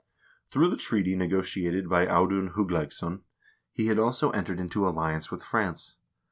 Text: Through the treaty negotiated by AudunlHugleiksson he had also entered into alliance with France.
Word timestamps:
Through 0.49 0.69
the 0.69 0.77
treaty 0.77 1.15
negotiated 1.15 1.87
by 1.87 2.07
AudunlHugleiksson 2.07 3.21
he 3.71 3.85
had 3.85 3.99
also 3.99 4.31
entered 4.31 4.59
into 4.59 4.87
alliance 4.87 5.29
with 5.29 5.43
France. 5.43 5.97